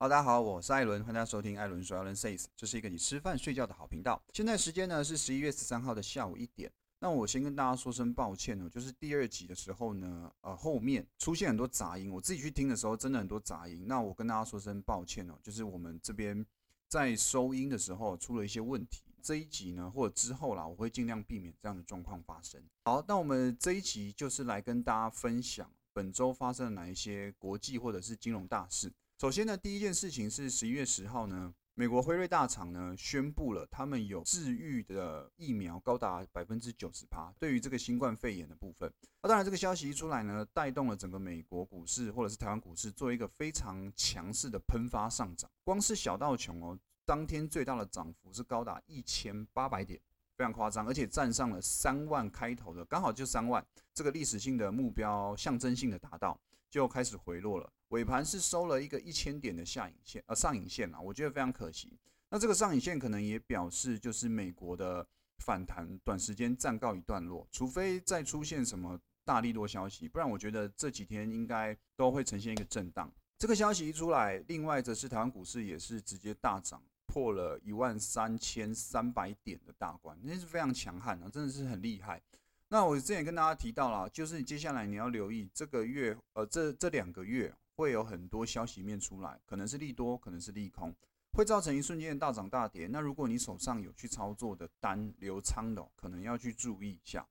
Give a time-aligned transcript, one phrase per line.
[0.00, 4.22] 好，大家好，我是艾伦，欢迎大家收听艾伦说艾伦 says，这是一个你吃饭睡觉的好频道。
[4.32, 6.70] 现在时间呢是十一月十三号的下午一点。
[7.00, 13.88] 那我先跟大家说声抱歉哦，就是第二集的时候呢，呃，后面出现很多杂音，我自己去听的时候真的很多杂音。
[13.88, 16.46] 那我跟大家说声抱歉哦，就是我们这边
[16.86, 19.02] 在收音的时候出了一些问题。
[19.20, 22.62] 这一集呢，或者之后啦，我会尽量避免这样的状况发生。
[22.84, 28.92] 好，那我们这一集就是来跟大家分享本周发生了哪一些国际或者是金融大事。
[29.20, 31.52] 首先呢，第一件事情是十一月十号呢。
[31.74, 37.32] 美国辉瑞大厂呢宣布了，他们有治愈的疫苗高达百分之九十趴。
[37.36, 45.50] 对于这个新冠肺炎的部分，那当然这个消息一出来呢，带动了整个美国股市或者是台湾股市做一个非常强势的喷发上涨。
[45.64, 50.00] 光是小道琼哦，当天最大的涨幅是高达一千八百点，
[50.36, 56.40] 非常夸张，而且站上了三万开头的，刚好就三万这个历史性的目标，象征性的达到。
[56.70, 61.98] 就开始回落了，尾盘是收了一个一千点的下影线，呃上影线啊，我觉得非常可惜。
[62.30, 65.06] 那这个上影线可能也表示就是美国的
[65.38, 73.10] 反弹短时间暂告一段落，除非再出现什么大利多消息，不然我觉得这几天应该都会呈现一个震荡。
[73.38, 82.20] 这个消息一出来，另外则是台湾股市也是直接大涨，破了一万三千三百点的大关，那是非常强悍啊，真的是很厉害。
[82.68, 90.92] 那我之前跟大家提到了，就是接下来你要留意这个月，呃，这这两个月会有很多消息面出来，可能是利多，可能是利空，
[91.32, 92.88] 会造成一瞬间的大涨大跌。
[92.88, 97.24] 那如果你手上有去操作的单流仓的，可能要去注意一下。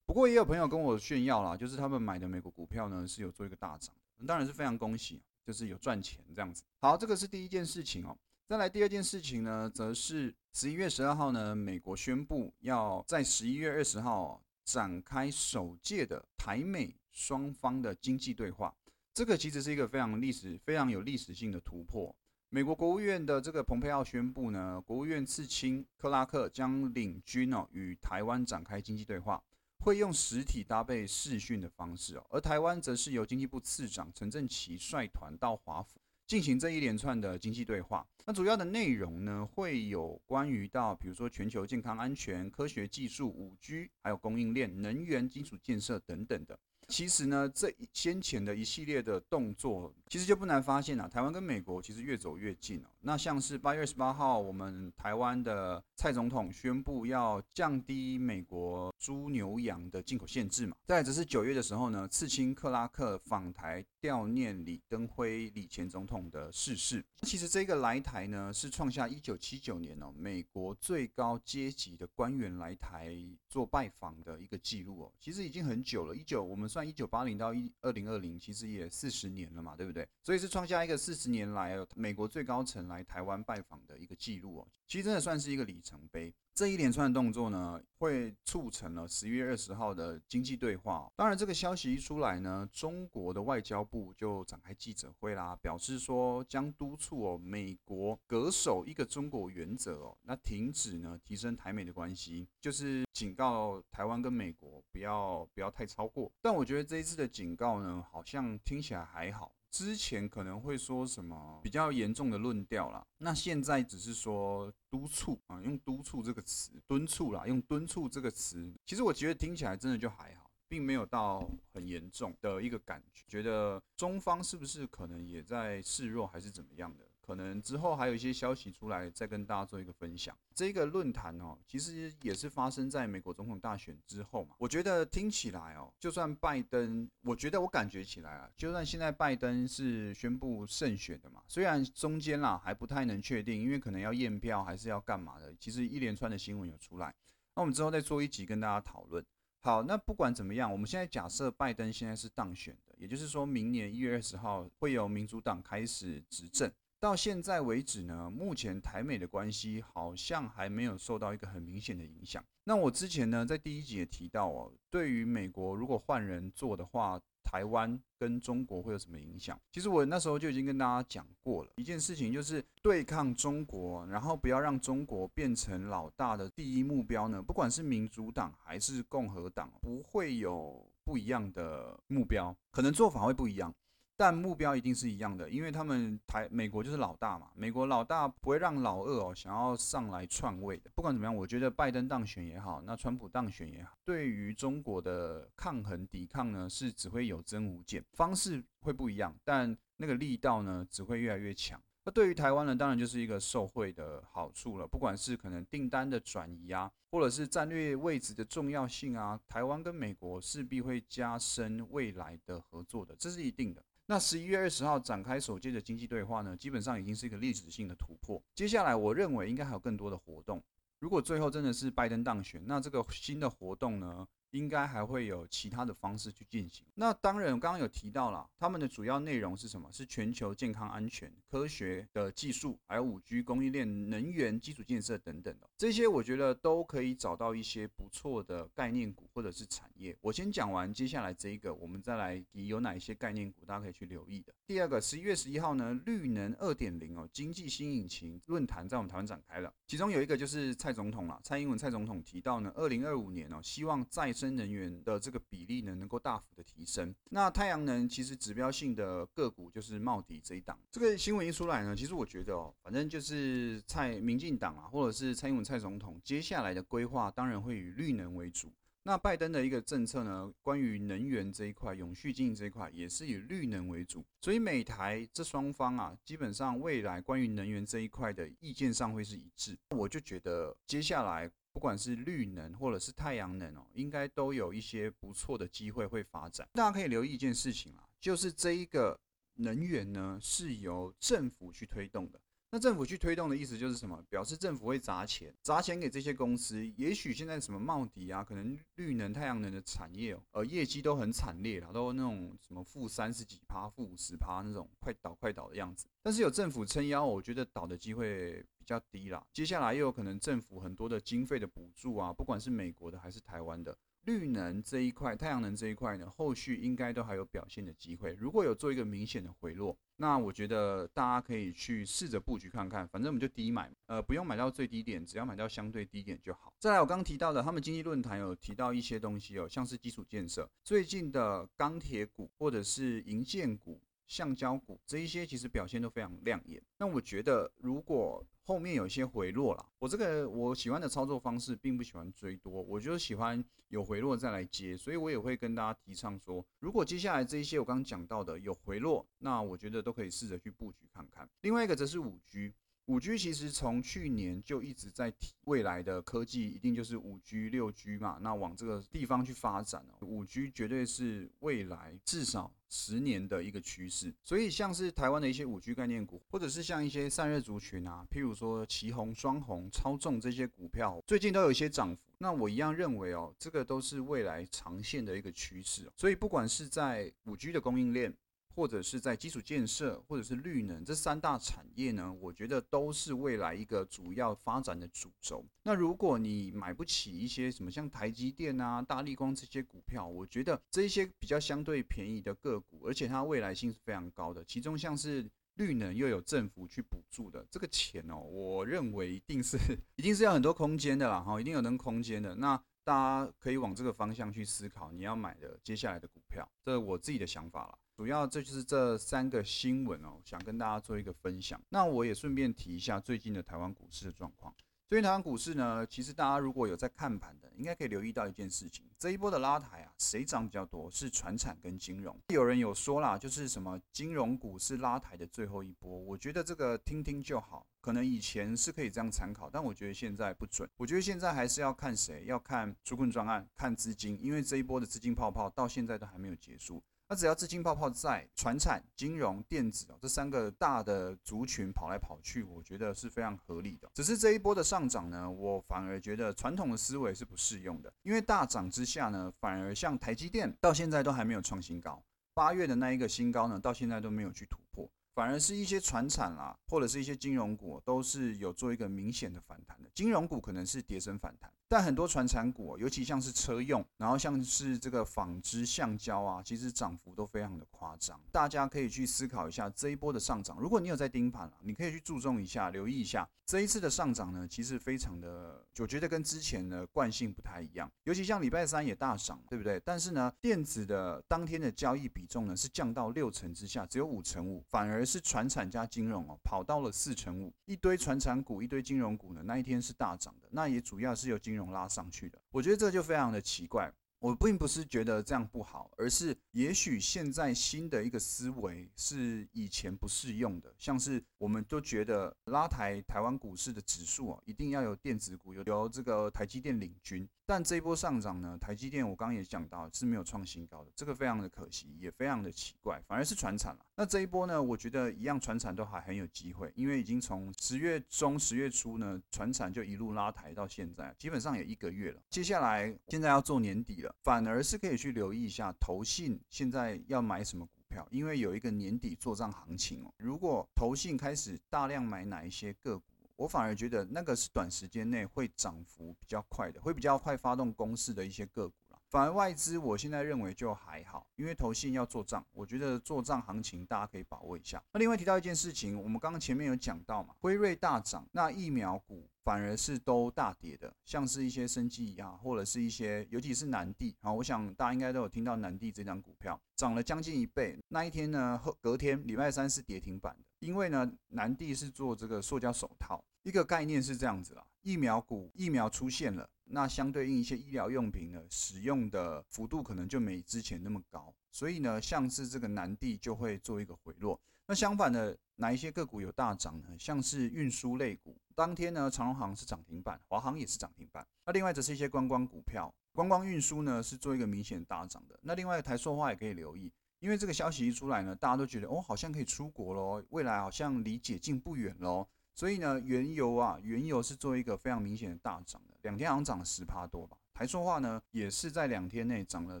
[0.04, 3.94] 不过也有朋友跟我炫耀啦，就是他们买的美国股票呢是有做一个大涨，
[4.26, 6.62] 当然是非常恭喜，就是有赚钱这样子。
[6.82, 8.14] 好，这个是第一件事情哦。
[8.46, 14.38] 再来第二件事情呢，则是十一月十二号呢，美国宣布要在十一月二十号。
[14.66, 18.74] 展开首届的台美双方的经济对话，
[19.14, 22.12] 这个其实是一个非常历史、非常有历史性的突破。
[22.48, 29.40] 美国国务院的这个蓬佩奥宣布呢，国务院次卿克拉克将领军哦与台湾展开经济对话，
[29.78, 36.00] 会用实体搭配视讯的方式哦，而台湾则是由经济部次长陈振奇率团到华府。
[36.26, 46.58] 进行这一连串的经济对话，那主要的内容呢，会有关于到，比如说全球健康安全、科学技术、五 G，还有供应链、能源、基础建设等等的。
[46.88, 52.88] 其实呢，这先前的一系列的动作，其实就不难发现啊，台湾跟美国其实越走越近哦。
[53.00, 60.76] 那像是八月二十八号，我们台湾的蔡总统宣布要降低美国猪牛羊的进口限制嘛。
[60.84, 67.04] 再则是九月的时候呢，刺青克拉克访台悼念李登辉李前总统的逝世。
[67.22, 73.16] 其实这个来台呢，是创下一九七九年哦，美国最高阶级的官员来台
[73.48, 75.12] 做拜访的一个记录哦。
[75.20, 76.68] 其实已经很久了，一九我们。
[76.74, 80.04] 算一九八零到一二零二零，其实也四十年了嘛，对不对？
[80.24, 84.66] 所以是创下一个四十年来美国最高层来台湾拜访的一个记录哦。
[84.88, 86.34] 其实真的算是一个里程碑。
[86.54, 91.10] 这一连串的动作呢，会促成了十一月二十号的经济对话。
[91.16, 106.30] 当然，这个消息一出来呢，中国的外交部就展开记者会啦，表示说将督促哦美国恪守一个中国原则哦，那停止呢提升台美的关系，就是警告台湾跟美国不要不要太超过。
[106.40, 109.50] 但我觉得这一次的警告呢，好像听起来还好。
[109.74, 127.04] 之前可能会说什么比较严重的论调啦，那现在只是说督促啊，用督促这个词，敦促啦，用敦促这个词，其实我觉得听起来真的就还好，并没有到很严重的一个感觉，觉得中方是不是可能也在示弱还是怎么样的？
[127.26, 130.36] 可能之后还有一些消息出来，再跟大家做一个分享。
[130.54, 134.54] 这个论坛哦，其实也是发生在美国总统大选之后嘛。
[134.58, 145.54] 我觉得听起来哦，就算拜登，我觉得我感觉起来啊，就算现在拜登是宣布胜选的嘛，虽然中间啦还不太能确定，因为可能要验票还是要干嘛的。
[145.58, 147.14] 其实一连串的新闻有出来，
[147.56, 149.24] 那我们之后再做一集跟大家讨论。
[149.60, 156.70] 好，那不管怎么样，我们现在假设拜登现在是当选的，也就是说明年一月二十号会有民主党开始执政。
[157.04, 162.42] 到现在为止呢，目前台美的关系好像还没有受到一个很明显的影响。
[162.64, 169.60] 那我之前呢，在第一集也提到哦，对于美国如果换人做的话，台湾跟中国会有什么影响？
[169.70, 183.74] 其实我那时候就已经跟大家讲过了，一件事情就是对抗中国，然后不要让中国变成老大的第一目标呢，不管是民主党还是共和党，不会有不一样的目标，可能做法会不一样。
[184.16, 190.90] 但目标一定是一样的，因为他们台美国就是老大嘛，美国老大不会让老二哦想要上来篡位的。
[190.94, 201.80] 不管怎么样，我觉得拜登当选也好，那川普当选也好，对于中国的抗衡抵抗呢，是只会有增无减，方式会不一样，但那个力道呢，只会越来越强。
[202.06, 204.86] 那对于台湾呢，当然就是一个受惠的好处了。
[204.86, 213.82] 不管是可能订单的转移啊，或者是战略位置的重要性啊，台湾跟美国势必会加深未来的合作的，这是一定的。
[214.06, 218.42] 那十一月二十号展开首届的经济对话呢，基本上已经是一个历史性的突破。
[218.54, 220.62] 接下来，我认为应该还有更多的活动。
[220.98, 224.26] 如果最后真的是拜登当选，那这个新的活动呢？
[224.54, 226.86] 应该还会有其他的方式去进行。
[226.94, 229.90] 那当然，刚刚有提到了，他们的主要内容是什么？
[229.92, 240.16] 是全球健康安全、科学的技术，还有五 G 供应链、能源基础建设等等的这些，我觉得都可以找到一些不错的概念股或者是产业。
[240.20, 244.54] 我先讲完，接下来这一个，我们再来提有哪一些概念股，大家可以去留意的。
[244.66, 257.14] 第二个，十一月十一号呢，绿能二点零哦，经济新引擎论坛在我们台湾展开了，其中有一个就是蔡总统了，蔡英文蔡总统提到呢，二零二五年哦，希望再次生能源的这个比例呢，能够大幅的提升。
[257.30, 260.78] 那太阳能其实指标性的个股就是茂迪这一档。
[260.92, 268.70] 这个新闻一出来呢，其实我觉得哦，反正就是蔡民进党啊，或者是蔡英文蔡总统接下来的规划，当然会以绿能为主。
[269.06, 274.24] 那拜登的一个政策呢，关于能源这一块、永续经营这一块，也是以绿能为主。
[274.40, 279.76] 所以美台这双方啊，基本上未来关于能源这一块的意见上会是一致。
[279.90, 281.50] 我就觉得接下来。
[281.74, 286.66] 不管是绿能或者是太阳能哦，应该都有一些不错的机会会发展。
[286.72, 289.20] 大家可以留意一件事情啦，就是这一个
[289.56, 292.40] 能源呢是由政府去推动的。
[292.74, 294.20] 那政府去推动的意思就是什么？
[294.28, 296.84] 表示政府会砸钱，砸钱给这些公司。
[296.96, 306.08] 也许现在什么茂迪啊，可能绿能、太阳能的产业，呃，业绩都很惨烈了，都那种什么负三十几趴、负五十趴那种快倒快倒的样子。
[306.20, 309.46] 但是有政府撑腰，我觉得倒的机会比较低啦。
[309.52, 313.96] 接下来又有可能政府很多的经费的补助啊，不管是美国的还是台湾的。
[314.24, 318.32] 绿能这一块，太阳能这一块呢，后续应该都还有表现的机会。
[318.32, 323.06] 如果有做一个明显的回落，那我觉得大家可以去试着布局看看。
[323.08, 326.72] 反正我们就低买，呃，不用买到最低点，只要买到相对低点就好。
[326.78, 334.00] 再来，我刚刚提到的，他们经济论坛有提到一些东西哦，像是基础建设，最近的钢铁股或者是银建股。
[334.26, 336.82] 橡胶股这一些其实表现都非常亮眼。
[336.98, 344.96] 那我觉得，如果后面有一些回落了，我这个我喜欢的操作方式，并不喜欢追多，我就喜欢有回落再来接。
[344.96, 351.48] 所以我也会跟大家提倡说，如果接下来这一些我刚刚讲到的有回落，那我觉得都可以试着去布局看看。
[351.60, 352.72] 另外一个则是五 G。
[353.06, 360.26] 五 G 其实从去年就一直在提，未来的科技一定就是五 G、六 G 嘛，那往这个地方去发展哦。
[360.26, 372.22] 五 G 绝对是未来至少十年的一个趋势，所以像是台湾的一些五 G 概念股，或者是像一些散热族群啊，譬如说旗宏、双红、超重这些股票，最近都有一些涨幅。
[372.38, 376.10] 那我一样认为哦，这个都是未来长线的一个趋势。
[376.16, 378.34] 所以不管是在五 G 的供应链，
[378.74, 385.64] 或者是在基础建设，或者是绿能这三大产业呢，我觉得都是未来一个主要发展的主轴。
[385.84, 394.64] 那如果你买不起一些什么像台积电啊、大立光这些股票，我觉得这些比较相对便宜的个股，而且它未来性是非常高的。
[394.64, 399.76] 其中像是绿能又有政府去补助的这个钱哦，我认为一定是
[400.16, 402.54] 一定是要很多空间的啦，哈，一定有能空间的。
[402.56, 407.98] 那大家可以往这个方向去思考你要买的接下来的股票，这是我自己的想法了。
[408.16, 411.80] 主要这就是这三个新闻哦，想跟大家做一个分享。
[411.88, 414.72] 那我也顺便提一下最近的台湾股市的状况。
[415.08, 421.10] 最近台湾股市呢，其实大家如果有在看盘的，应该可以留意到一件事情：这一波的拉抬啊，谁涨比较多？
[421.10, 422.38] 是船产跟金融。
[422.50, 426.16] 有人有说啦，就是什么金融股是拉抬的最后一波。
[426.16, 430.88] 我觉得这个听听就好，可能以前是可以这样参考，但我觉得现在不准。
[430.96, 437.02] 我觉得现在还是要看谁，要看纾困专案，看资金，因为这一波的资金泡泡到现在都还没有结束。
[437.26, 444.10] 那只要资金泡泡在，船产、金融、电子哦，这三个大的族群跑来跑去，我觉得是非常合理的。
[444.12, 461.72] 只是这一波的上涨呢，我反而觉得传统的思维是不适用的，因为大涨之下呢，反而像台积电到现在都还没有创新高，八月的那一个新高呢，到现在都没有去突破，反而是一些船产啦，或者是一些金融股都是有做一个明显的反弹的，金融股可能是跌升反弹。
[461.88, 468.40] 但很多船产股，尤其像是车用，然后像是这个纺织、橡胶啊，其实涨幅都非常的夸张。
[468.50, 470.78] 大家可以去思考一下这一波的上涨。
[470.80, 478.10] 如果你有在盯盘啊，你可以去注重一下、留意一下这一次的上涨呢，其实非常的，我觉得跟之前的惯性不太一样。
[478.24, 480.00] 尤其像礼拜三也大涨，对不对？
[480.04, 487.72] 但是呢，电子的当天的交易比重呢是降到六成之下，只有五成五，反而是船产加金融哦，跑到了四成五。
[487.84, 491.83] 一堆船产股、一堆金融股呢，那一天是大涨的，那也主要是由金融。
[491.92, 494.12] 拉上去的，我觉得这就非常的奇怪。
[494.44, 507.48] 我并不是觉得这样不好，而是也许现在新的一个思维是以前不适用的，像是我们都觉得拉抬台湾股市的指数啊，一定要有电子股，有由这个台积电领军。
[507.66, 514.04] 但这一波上涨呢，台积电我刚刚也讲到是没有创新高的，这个非常的可惜，也非常的奇怪，反而是船产了。
[514.14, 522.42] 那这一波呢，我觉得一样船产都还很有机会，因为已经从十月中、十月初呢，船产就一路拉抬到现在，基本上也一个月了。
[522.50, 530.32] 接下来现在要做年底了，反而是可以去留意一下投信现在要买什么股票，因为有一个年底做账行情哦。
[530.38, 533.24] 如果投信开始大量买哪一些个股，
[533.56, 538.94] 我反而觉得那个是短时间内会涨幅比较快的，会比较快发动攻势的一些个股。
[539.34, 545.02] 反而外资，我现在认为就还好，因为投信要做账，我觉得做账行情大家可以把握一下。
[545.12, 560.64] 那另外提到一件事情，我们刚刚前面有讲到嘛，辉瑞大涨，那疫苗股反而是都大跌的，像是一些生技啊，或者是一些，尤其是南地啊，我想大家应该都有听到南地这张股票涨了将近一倍，那一天呢，隔天礼拜三是跌停板的。
[560.78, 564.86] 因为呢，南帝是做这个塑胶手套，一个概念是这样子啦。
[565.02, 574.60] 疫苗股疫苗出现了，那相对应一些医疗用品呢，使用的幅度可能就没之前那么高，所以呢，像是这个南地就会做一个回落。
[574.86, 577.08] 那相反的，哪一些个股有大涨呢？
[577.18, 581.46] 像是运输类股，当天呢，长荣航是涨停板，华航也是涨停板。
[581.64, 585.58] 那另外则是一些观光股票，观光运输呢是做一个明显大涨的。
[585.62, 587.10] 那另外台塑化也可以留意。
[587.40, 592.46] 因为这个消息一出来呢，大家都觉得哦，好像可以出国喽，未来好像离解禁不远喽。
[592.74, 597.56] 所以呢，原油啊，原油是做一个非常明显的大涨的，两天好像涨了十趴多吧。
[597.72, 600.00] 台塑化呢，也是在两天内涨了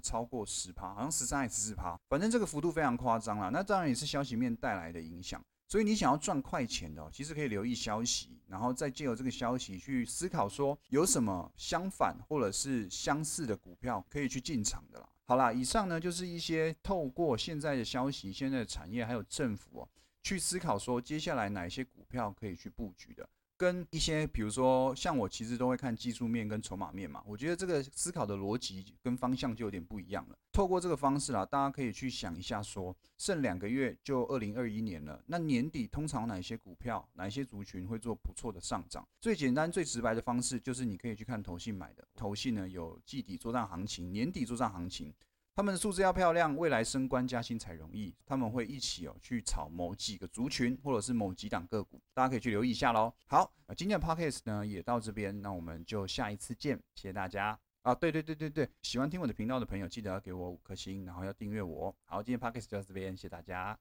[0.00, 3.50] 超过十趴，好像十三还是十四趴，反正这个幅度非常夸张了。
[3.50, 5.44] 那当然也是消息面带来的影响。
[5.66, 15.08] 所以你想要赚快钱的，其实可以留意消息，然后再借由这个消息去思考说有什么相反或者是相似的股票可以去进场的啦。
[15.24, 19.88] 好啦，以上呢就是一些透过现在的消息、现在的产业还有政府，
[20.24, 23.28] 去思考说接下来哪一些股票可以去布局的。
[23.56, 27.22] 跟一些，比如说像我，其实都会看技术面跟筹码面嘛。
[27.24, 30.36] 我觉得这个思考的逻辑跟方向就有点不一样了。
[30.50, 39.06] 透过这个方式啦，大家可以去想一下，说剩两个月就二零二一年了，那年底通常哪些股票、哪一些族群会做不错的上涨？
[39.20, 45.14] 最简单、最直白的方式就是你可以去看投信买的，投信呢有季底做账行情、年底做账行情。
[45.56, 48.12] 他们的数字要漂亮，未来升官加薪才容易。
[48.26, 53.14] 他们会一起哦去炒某几个族群，或者是某几档个股，大家可以去留意一下喽。
[53.26, 57.94] 好，那今天的 podcast 呢也到这边，那我们就下一次见，谢谢大家啊！
[57.94, 61.94] 对对对对对，喜欢听我的频道的朋友，记得要给我五颗星，然后要订阅我。
[62.04, 63.78] 好，今天 podcast 就到这边，谢谢大家。